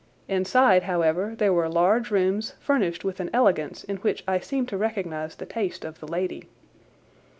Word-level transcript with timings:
Inside, 0.27 0.81
however, 0.81 1.35
there 1.37 1.53
were 1.53 1.69
large 1.69 2.09
rooms 2.09 2.55
furnished 2.59 3.03
with 3.03 3.19
an 3.19 3.29
elegance 3.33 3.83
in 3.83 3.97
which 3.97 4.23
I 4.27 4.39
seemed 4.39 4.67
to 4.69 4.77
recognize 4.79 5.35
the 5.35 5.45
taste 5.45 5.85
of 5.85 5.99
the 5.99 6.07
lady. 6.07 6.49